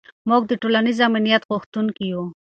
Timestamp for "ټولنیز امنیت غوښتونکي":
0.61-2.03